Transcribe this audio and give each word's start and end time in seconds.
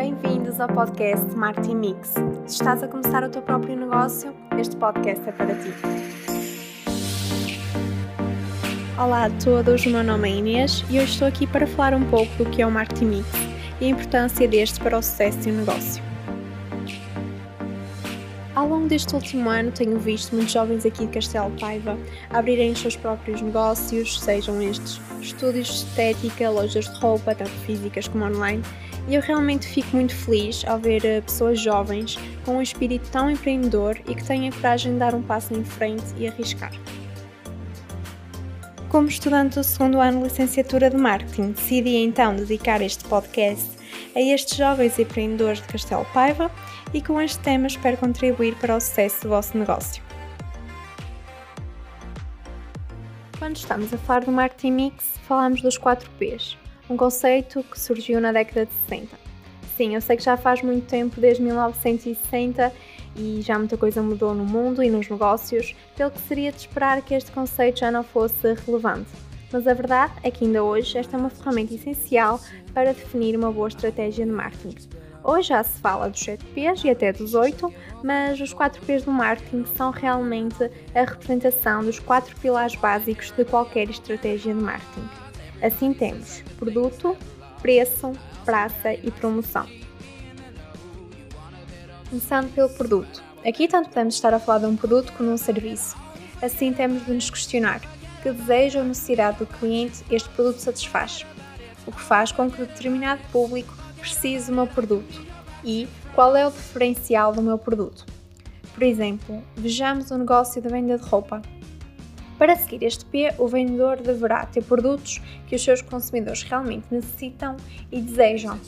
Bem-vindos 0.00 0.58
ao 0.58 0.66
podcast 0.66 1.26
Marketing 1.36 1.74
Mix. 1.74 2.14
Se 2.46 2.54
estás 2.54 2.82
a 2.82 2.88
começar 2.88 3.22
o 3.22 3.28
teu 3.28 3.42
próprio 3.42 3.76
negócio, 3.76 4.34
este 4.58 4.74
podcast 4.74 5.28
é 5.28 5.30
para 5.30 5.54
ti. 5.54 5.74
Olá 8.98 9.26
a 9.26 9.30
todos, 9.30 9.84
o 9.84 9.90
meu 9.90 10.02
nome 10.02 10.30
é 10.30 10.36
Inês 10.36 10.82
e 10.88 10.98
hoje 10.98 11.12
estou 11.12 11.28
aqui 11.28 11.46
para 11.46 11.66
falar 11.66 11.92
um 11.92 12.08
pouco 12.08 12.34
do 12.42 12.48
que 12.48 12.62
é 12.62 12.66
o 12.66 12.70
Marketing 12.70 13.04
Mix 13.04 13.28
e 13.78 13.84
a 13.84 13.88
importância 13.88 14.48
deste 14.48 14.80
para 14.80 14.96
o 14.96 15.02
sucesso 15.02 15.40
de 15.40 15.50
um 15.50 15.56
negócio. 15.58 16.09
Ao 18.60 18.68
longo 18.68 18.88
deste 18.88 19.14
último 19.14 19.48
ano, 19.48 19.72
tenho 19.72 19.98
visto 19.98 20.34
muitos 20.34 20.52
jovens 20.52 20.84
aqui 20.84 21.06
de 21.06 21.12
Castelo 21.12 21.50
Paiva 21.58 21.98
abrirem 22.28 22.72
os 22.72 22.78
seus 22.78 22.94
próprios 22.94 23.40
negócios, 23.40 24.20
sejam 24.20 24.60
estes 24.60 25.00
estúdios 25.18 25.66
de 25.66 25.72
estética, 25.76 26.50
lojas 26.50 26.84
de 26.84 27.00
roupa, 27.00 27.34
tanto 27.34 27.50
físicas 27.64 28.06
como 28.06 28.26
online, 28.26 28.62
e 29.08 29.14
eu 29.14 29.22
realmente 29.22 29.66
fico 29.66 29.96
muito 29.96 30.14
feliz 30.14 30.62
ao 30.66 30.78
ver 30.78 31.02
eh, 31.06 31.22
pessoas 31.22 31.58
jovens 31.58 32.18
com 32.44 32.58
um 32.58 32.62
espírito 32.62 33.08
tão 33.10 33.30
empreendedor 33.30 33.96
e 34.06 34.14
que 34.14 34.24
têm 34.26 34.50
a 34.50 34.52
coragem 34.52 34.92
de 34.92 34.98
dar 34.98 35.14
um 35.14 35.22
passo 35.22 35.54
em 35.54 35.64
frente 35.64 36.04
e 36.18 36.28
arriscar. 36.28 36.70
Como 38.90 39.06
estudante 39.06 39.54
do 39.54 39.62
segundo 39.62 40.00
ano 40.00 40.18
de 40.18 40.24
licenciatura 40.24 40.90
de 40.90 40.96
marketing, 40.96 41.52
decidi 41.52 41.94
então 41.94 42.34
dedicar 42.34 42.82
este 42.82 43.04
podcast 43.04 43.70
a 44.16 44.20
estes 44.20 44.58
jovens 44.58 44.98
empreendedores 44.98 45.60
de 45.60 45.68
Castelo 45.68 46.04
Paiva 46.06 46.50
e 46.92 47.00
com 47.00 47.20
este 47.20 47.38
tema 47.38 47.68
espero 47.68 47.96
contribuir 47.96 48.56
para 48.56 48.74
o 48.74 48.80
sucesso 48.80 49.22
do 49.22 49.28
vosso 49.28 49.56
negócio. 49.56 50.02
Quando 53.38 53.54
estamos 53.54 53.94
a 53.94 53.98
falar 53.98 54.24
do 54.24 54.32
marketing 54.32 54.72
mix, 54.72 55.04
falamos 55.22 55.62
dos 55.62 55.78
4 55.78 56.10
P's, 56.18 56.58
um 56.90 56.96
conceito 56.96 57.62
que 57.62 57.78
surgiu 57.78 58.20
na 58.20 58.32
década 58.32 58.66
de 58.66 58.72
60. 58.88 59.16
Sim, 59.76 59.94
eu 59.94 60.00
sei 60.00 60.16
que 60.16 60.24
já 60.24 60.36
faz 60.36 60.62
muito 60.62 60.88
tempo, 60.88 61.20
desde 61.20 61.44
1960, 61.44 62.72
e 63.16 63.40
já 63.42 63.58
muita 63.58 63.76
coisa 63.76 64.02
mudou 64.02 64.34
no 64.34 64.44
mundo 64.44 64.82
e 64.82 64.90
nos 64.90 65.08
negócios, 65.08 65.74
pelo 65.96 66.10
que 66.10 66.20
seria 66.20 66.52
de 66.52 66.58
esperar 66.58 67.02
que 67.02 67.14
este 67.14 67.30
conceito 67.32 67.80
já 67.80 67.90
não 67.90 68.02
fosse 68.02 68.54
relevante. 68.66 69.10
Mas 69.52 69.66
a 69.66 69.74
verdade 69.74 70.12
é 70.22 70.30
que 70.30 70.44
ainda 70.44 70.62
hoje 70.62 70.96
esta 70.96 71.16
é 71.16 71.20
uma 71.20 71.30
ferramenta 71.30 71.74
essencial 71.74 72.40
para 72.72 72.92
definir 72.92 73.36
uma 73.36 73.50
boa 73.50 73.68
estratégia 73.68 74.24
de 74.24 74.30
marketing. 74.30 74.88
Hoje 75.22 75.48
já 75.48 75.62
se 75.62 75.78
fala 75.80 76.08
dos 76.08 76.20
7 76.20 76.44
P's 76.46 76.84
e 76.84 76.90
até 76.90 77.12
dos 77.12 77.34
8, 77.34 77.72
mas 78.02 78.40
os 78.40 78.54
4 78.54 78.80
P's 78.86 79.04
do 79.04 79.10
marketing 79.10 79.64
são 79.76 79.90
realmente 79.90 80.70
a 80.94 81.00
representação 81.00 81.84
dos 81.84 81.98
4 81.98 82.34
pilares 82.36 82.74
básicos 82.76 83.30
de 83.32 83.44
qualquer 83.44 83.90
estratégia 83.90 84.54
de 84.54 84.60
marketing. 84.60 85.08
Assim 85.62 85.92
temos 85.92 86.42
produto, 86.58 87.16
preço, 87.60 88.12
praça 88.46 88.94
e 88.94 89.10
promoção. 89.10 89.79
Começando 92.10 92.52
pelo 92.52 92.68
produto. 92.68 93.22
Aqui 93.46 93.68
tanto 93.68 93.88
podemos 93.88 94.14
estar 94.14 94.34
a 94.34 94.40
falar 94.40 94.58
de 94.58 94.66
um 94.66 94.74
produto 94.74 95.12
como 95.12 95.28
de 95.28 95.34
um 95.36 95.38
serviço. 95.38 95.96
Assim 96.42 96.72
temos 96.72 97.06
de 97.06 97.12
nos 97.12 97.30
questionar 97.30 97.80
que 98.20 98.32
desejo 98.32 98.80
ou 98.80 98.84
necessidade 98.84 99.38
do 99.38 99.46
cliente 99.46 100.04
este 100.10 100.28
produto 100.30 100.58
satisfaz, 100.58 101.24
o 101.86 101.92
que 101.92 102.00
faz 102.00 102.32
com 102.32 102.50
que 102.50 102.58
determinado 102.58 103.22
público 103.30 103.72
precise 103.96 104.46
do 104.50 104.56
meu 104.56 104.66
produto 104.66 105.24
e 105.64 105.86
qual 106.12 106.34
é 106.34 106.44
o 106.44 106.50
diferencial 106.50 107.32
do 107.32 107.42
meu 107.42 107.56
produto. 107.56 108.04
Por 108.74 108.82
exemplo, 108.82 109.40
vejamos 109.56 110.10
o 110.10 110.16
um 110.16 110.18
negócio 110.18 110.60
de 110.60 110.68
venda 110.68 110.98
de 110.98 111.04
roupa. 111.04 111.40
Para 112.40 112.56
seguir 112.56 112.82
este 112.84 113.04
P, 113.04 113.34
o 113.36 113.46
vendedor 113.46 113.98
deverá 113.98 114.46
ter 114.46 114.64
produtos 114.64 115.20
que 115.46 115.54
os 115.54 115.62
seus 115.62 115.82
consumidores 115.82 116.42
realmente 116.42 116.86
necessitam 116.90 117.54
e 117.92 118.00
desejam. 118.00 118.58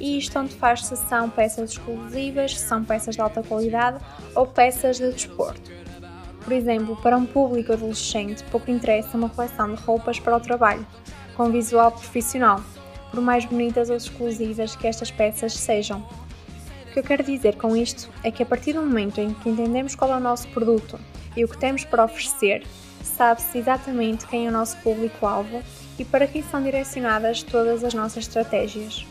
E 0.00 0.16
isto 0.16 0.38
onde 0.38 0.54
faz 0.54 0.86
se 0.86 0.96
são 0.96 1.28
peças 1.28 1.72
exclusivas, 1.72 2.58
se 2.58 2.66
são 2.66 2.82
peças 2.82 3.14
de 3.14 3.20
alta 3.20 3.42
qualidade 3.42 4.02
ou 4.34 4.46
peças 4.46 4.96
de 4.96 5.12
desporto. 5.12 5.70
Por 6.42 6.50
exemplo, 6.54 6.96
para 6.96 7.14
um 7.14 7.26
público 7.26 7.74
adolescente, 7.74 8.42
pouco 8.44 8.70
interessa 8.70 9.18
uma 9.18 9.28
coleção 9.28 9.74
de 9.74 9.82
roupas 9.82 10.18
para 10.18 10.38
o 10.38 10.40
trabalho, 10.40 10.86
com 11.36 11.50
visual 11.50 11.92
profissional, 11.92 12.62
por 13.10 13.20
mais 13.20 13.44
bonitas 13.44 13.90
ou 13.90 13.96
exclusivas 13.96 14.76
que 14.76 14.86
estas 14.86 15.10
peças 15.10 15.52
sejam. 15.52 16.02
Que 16.94 17.00
eu 17.00 17.02
quero 17.02 17.24
dizer 17.24 17.56
com 17.56 17.76
isto 17.76 18.08
é 18.22 18.30
que 18.30 18.40
a 18.40 18.46
partir 18.46 18.74
do 18.74 18.80
momento 18.80 19.20
em 19.20 19.34
que 19.34 19.48
entendemos 19.48 19.96
qual 19.96 20.12
é 20.12 20.16
o 20.16 20.20
nosso 20.20 20.46
produto 20.50 20.96
e 21.36 21.44
o 21.44 21.48
que 21.48 21.58
temos 21.58 21.84
para 21.84 22.04
oferecer, 22.04 22.64
sabe-se 23.02 23.58
exatamente 23.58 24.28
quem 24.28 24.46
é 24.46 24.48
o 24.48 24.52
nosso 24.52 24.76
público-alvo 24.76 25.60
e 25.98 26.04
para 26.04 26.28
quem 26.28 26.40
são 26.44 26.62
direcionadas 26.62 27.42
todas 27.42 27.82
as 27.82 27.94
nossas 27.94 28.28
estratégias. 28.28 29.04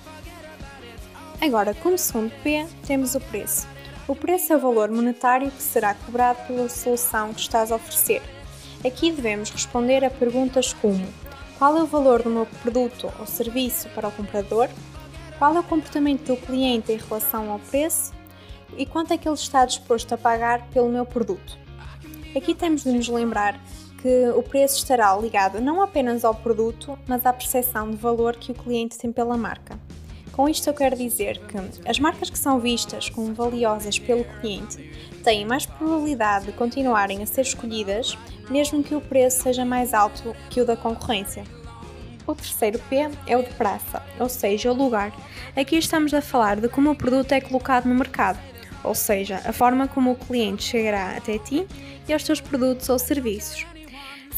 Agora, 1.42 1.74
como 1.74 1.98
segundo 1.98 2.32
P, 2.42 2.66
temos 2.88 3.16
o 3.16 3.20
preço. 3.20 3.68
O 4.08 4.16
preço 4.16 4.54
é 4.54 4.56
o 4.56 4.62
valor 4.62 4.90
monetário 4.90 5.52
que 5.52 5.62
será 5.62 5.94
cobrado 5.94 6.40
pela 6.48 6.70
solução 6.70 7.34
que 7.34 7.42
estás 7.42 7.70
a 7.70 7.76
oferecer. 7.76 8.22
Aqui 8.88 9.12
devemos 9.12 9.50
responder 9.50 10.06
a 10.06 10.10
perguntas 10.10 10.72
como: 10.72 11.06
qual 11.60 11.76
é 11.76 11.84
o 11.84 11.88
valor 11.88 12.24
do 12.24 12.30
meu 12.30 12.46
produto 12.62 13.12
ou 13.20 13.28
serviço 13.28 13.90
para 13.90 14.08
o 14.08 14.12
comprador? 14.14 14.70
Qual 15.44 15.58
é 15.58 15.60
o 15.60 15.64
comportamento 15.64 16.28
do 16.28 16.38
cliente 16.38 16.94
em 16.94 16.96
relação 16.96 17.52
ao 17.52 17.60
preço? 17.60 18.14
E 18.78 18.86
quanto 18.86 19.12
é 19.12 19.18
que 19.18 19.28
ele 19.28 19.36
está 19.36 19.66
disposto 19.66 20.14
a 20.14 20.18
pagar 20.18 20.66
pelo 20.70 20.88
meu 20.88 21.06
produto? 21.06 21.58
Aqui 22.34 22.56
temos 22.56 22.84
de 22.84 22.92
nos 22.94 23.10
lembrar 23.10 23.60
que 24.02 24.30
o 24.38 24.42
preço 24.42 24.78
estará 24.78 25.14
ligado 25.18 25.60
não 25.60 25.82
apenas 25.82 26.24
ao 26.24 26.34
produto, 26.34 26.98
mas 27.06 27.26
à 27.26 27.34
percepção 27.34 27.92
de 27.92 27.98
valor 27.98 28.38
que 28.38 28.54
o 28.54 28.56
cliente 28.56 28.98
tem 28.98 29.12
pela 29.12 29.36
marca. 29.36 29.78
Com 30.32 30.48
isto 30.48 30.70
eu 30.70 30.74
quero 30.74 30.96
dizer 30.96 31.38
que 31.40 31.90
as 31.90 32.00
marcas 32.00 32.30
que 32.30 32.40
são 32.40 32.58
vistas 32.62 33.10
como 33.10 33.34
valiosas 33.34 34.00
pelo 34.00 34.24
cliente 34.40 34.78
têm 35.26 35.46
mais 35.46 35.66
probabilidade 35.66 36.46
de 36.46 36.52
continuarem 36.54 37.22
a 37.22 37.26
ser 37.26 37.42
escolhidas, 37.42 38.18
mesmo 38.50 38.82
que 38.82 38.96
o 38.96 39.02
preço 39.02 39.44
seja 39.44 39.66
mais 39.66 39.94
alto 39.94 40.34
que 40.50 40.62
o 40.62 40.66
da 40.66 40.78
concorrência. 40.78 41.44
O 42.26 42.34
terceiro 42.34 42.80
P 42.90 43.10
é 43.28 43.38
o 43.38 43.44
de 43.44 43.50
praça, 43.56 44.02
ou 44.20 44.30
seja, 44.30 44.72
o 44.72 44.74
lugar. 44.74 45.12
Aqui 45.56 45.76
estamos 45.76 46.14
a 46.14 46.22
falar 46.22 46.60
de 46.60 46.70
como 46.70 46.92
o 46.92 46.96
produto 46.96 47.34
é 47.34 47.42
colocado 47.42 47.86
no 47.86 47.96
mercado, 47.96 48.40
ou 48.84 48.96
seja, 48.96 49.42
a 49.46 49.52
forma 49.52 49.88
como 49.88 50.12
o 50.12 50.16
cliente 50.16 50.64
chegará 50.64 51.18
até 51.18 51.38
ti 51.38 51.68
e 52.08 52.14
aos 52.14 52.24
teus 52.24 52.40
produtos 52.40 52.88
ou 52.90 52.98
serviços. 52.98 53.66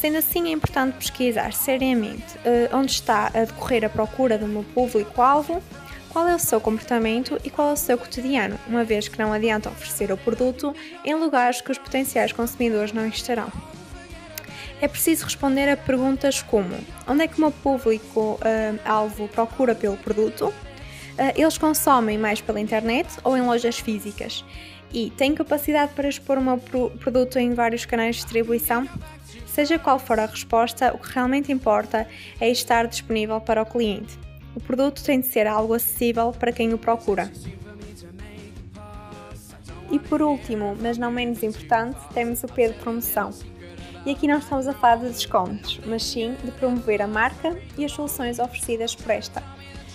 Sendo 0.00 0.18
assim, 0.18 0.48
é 0.48 0.52
importante 0.52 0.98
pesquisar 0.98 1.52
seriamente 1.52 2.36
uh, 2.38 2.76
onde 2.76 2.92
está 2.92 3.28
a 3.28 3.44
decorrer 3.44 3.84
a 3.84 3.88
procura 3.88 4.36
do 4.36 4.46
meu 4.46 4.62
público-alvo, 4.62 5.62
qual 6.10 6.28
é 6.28 6.34
o 6.34 6.38
seu 6.38 6.60
comportamento 6.60 7.40
e 7.44 7.50
qual 7.50 7.70
é 7.70 7.72
o 7.72 7.76
seu 7.76 7.96
cotidiano, 7.96 8.58
uma 8.66 8.84
vez 8.84 9.06
que 9.06 9.18
não 9.18 9.32
adianta 9.32 9.68
oferecer 9.68 10.10
o 10.10 10.16
produto 10.16 10.74
em 11.04 11.14
lugares 11.14 11.60
que 11.60 11.70
os 11.70 11.78
potenciais 11.78 12.32
consumidores 12.32 12.92
não 12.92 13.06
É 14.80 14.86
preciso 14.86 15.24
responder 15.24 15.68
a 15.70 15.76
perguntas 15.76 16.42
como: 16.42 16.76
onde 17.08 17.24
é 17.24 17.28
que 17.28 17.38
o 17.38 17.40
meu 17.40 17.50
público-alvo 17.50 19.24
uh, 19.24 19.28
procura 19.28 19.74
pelo 19.74 19.96
produto? 19.96 20.48
Uh, 20.48 21.32
eles 21.34 21.56
consomem 21.56 22.18
mais 22.18 22.40
pela 22.42 22.60
internet 22.60 23.08
ou 23.24 23.36
em 23.36 23.42
lojas 23.42 23.78
físicas? 23.78 24.44
E 24.92 25.10
têm 25.16 25.34
capacidade 25.34 25.92
para 25.94 26.08
expor 26.08 26.38
o 26.38 26.42
meu 26.42 26.58
produto 26.58 27.38
em 27.38 27.54
vários 27.54 27.84
canais 27.86 28.16
de 28.16 28.22
distribuição? 28.22 28.86
Seja 29.46 29.78
qual 29.78 29.98
for 29.98 30.20
a 30.20 30.26
resposta, 30.26 30.94
o 30.94 30.98
que 30.98 31.12
realmente 31.12 31.50
importa 31.50 32.06
é 32.38 32.50
estar 32.50 32.86
disponível 32.86 33.40
para 33.40 33.62
o 33.62 33.66
cliente. 33.66 34.18
O 34.54 34.60
produto 34.60 35.02
tem 35.02 35.20
de 35.20 35.26
ser 35.26 35.46
algo 35.46 35.74
acessível 35.74 36.32
para 36.32 36.52
quem 36.52 36.72
o 36.74 36.78
procura. 36.78 37.30
E 39.90 39.98
por 39.98 40.20
último, 40.20 40.76
mas 40.80 40.98
não 40.98 41.10
menos 41.10 41.42
importante, 41.42 41.98
temos 42.12 42.42
o 42.42 42.46
P 42.46 42.68
de 42.68 42.74
promoção. 42.74 43.32
E 44.06 44.12
aqui 44.12 44.28
não 44.28 44.38
estamos 44.38 44.68
a 44.68 44.72
falar 44.72 44.98
de 44.98 45.08
descontos, 45.08 45.80
mas 45.84 46.04
sim 46.04 46.36
de 46.44 46.52
promover 46.52 47.02
a 47.02 47.08
marca 47.08 47.60
e 47.76 47.84
as 47.84 47.90
soluções 47.90 48.38
oferecidas 48.38 48.94
por 48.94 49.10
esta. 49.10 49.42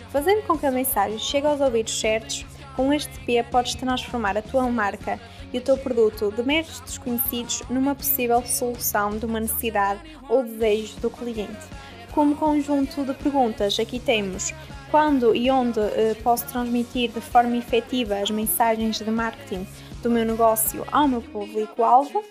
Fazendo 0.09 0.45
com 0.45 0.57
que 0.57 0.65
a 0.65 0.71
mensagem 0.71 1.17
chegue 1.17 1.47
aos 1.47 1.61
ouvidos 1.61 1.97
certos, 1.97 2.45
com 2.75 2.91
este 2.91 3.17
P 3.21 3.41
podes 3.43 3.73
transformar 3.73 4.37
a 4.37 4.41
tua 4.41 4.69
marca 4.69 5.17
e 5.53 5.57
o 5.57 5.61
teu 5.61 5.77
produto 5.77 6.29
de 6.29 6.43
meros 6.43 6.81
desconhecidos 6.81 7.63
numa 7.69 7.95
possível 7.95 8.45
solução 8.45 9.17
de 9.17 9.25
uma 9.25 9.39
necessidade 9.39 10.01
ou 10.27 10.43
desejo 10.43 10.99
do 10.99 11.09
cliente. 11.09 11.65
Como 12.11 12.35
conjunto 12.35 13.05
de 13.05 13.13
perguntas, 13.13 13.79
aqui 13.79 13.97
temos 13.97 14.53
quando 14.89 15.33
e 15.33 15.49
onde 15.49 15.79
eh, 15.79 16.17
posso 16.21 16.45
transmitir 16.47 17.11
de 17.11 17.21
forma 17.21 17.55
efetiva 17.55 18.15
as 18.15 18.29
mensagens 18.29 18.99
de 18.99 19.09
marketing 19.09 19.65
do 20.03 20.11
meu 20.11 20.25
negócio 20.25 20.85
ao 20.91 21.07
meu 21.07 21.21
público-alvo, 21.21 22.21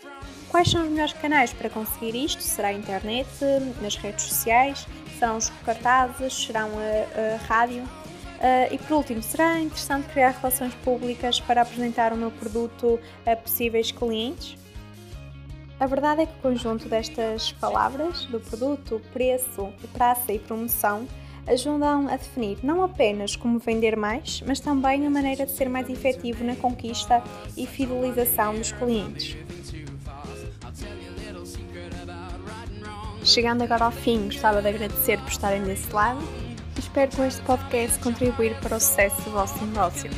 quais 0.50 0.68
são 0.68 0.82
os 0.82 0.90
melhores 0.90 1.12
canais 1.14 1.52
para 1.52 1.70
conseguir 1.70 2.14
isto? 2.14 2.42
Será 2.42 2.68
a 2.68 2.72
internet, 2.72 3.28
nas 3.80 3.96
redes 3.96 4.24
sociais, 4.24 4.86
serão 5.18 5.36
os 5.36 5.48
cartazes, 5.64 6.34
serão 6.34 6.70
a, 6.78 7.34
a 7.34 7.36
rádio? 7.46 7.82
Uh, 7.82 8.72
e 8.72 8.78
por 8.78 8.96
último, 8.96 9.22
será 9.22 9.60
interessante 9.60 10.08
criar 10.08 10.30
relações 10.30 10.74
públicas 10.76 11.38
para 11.40 11.62
apresentar 11.62 12.12
o 12.12 12.16
meu 12.16 12.30
produto 12.30 12.98
a 13.26 13.36
possíveis 13.36 13.92
clientes? 13.92 14.56
A 15.78 15.86
verdade 15.86 16.22
é 16.22 16.26
que 16.26 16.32
o 16.32 16.42
conjunto 16.42 16.88
destas 16.88 17.52
palavras, 17.52 18.24
do 18.26 18.40
produto, 18.40 19.00
preço, 19.12 19.72
praça 19.92 20.32
e 20.32 20.38
promoção, 20.38 21.06
ajudam 21.46 22.06
a 22.08 22.16
definir 22.16 22.58
não 22.62 22.82
apenas 22.82 23.34
como 23.34 23.58
vender 23.58 23.96
mais, 23.96 24.42
mas 24.46 24.60
também 24.60 25.06
a 25.06 25.10
maneira 25.10 25.46
de 25.46 25.52
ser 25.52 25.68
mais 25.68 25.88
efetivo 25.88 26.44
na 26.44 26.54
conquista 26.56 27.22
e 27.56 27.66
fidelização 27.66 28.54
dos 28.54 28.72
clientes. 28.72 29.36
Chegando 33.24 33.62
agora 33.62 33.84
ao 33.84 33.92
fim, 33.92 34.24
gostava 34.24 34.62
de 34.62 34.68
agradecer 34.68 35.18
por 35.20 35.28
estarem 35.28 35.62
desse 35.62 35.92
lado 35.92 36.20
e 36.76 36.80
espero 36.80 37.14
com 37.14 37.24
este 37.24 37.42
podcast 37.42 37.98
contribuir 37.98 38.54
para 38.60 38.76
o 38.76 38.80
sucesso 38.80 39.20
do 39.22 39.30
vosso 39.30 39.64
negócio. 39.66 40.10